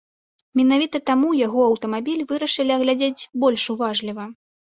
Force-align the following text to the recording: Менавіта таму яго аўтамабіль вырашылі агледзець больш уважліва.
Менавіта 0.59 1.01
таму 1.09 1.29
яго 1.47 1.59
аўтамабіль 1.65 2.25
вырашылі 2.33 2.71
агледзець 2.77 3.27
больш 3.45 3.61
уважліва. 3.77 4.29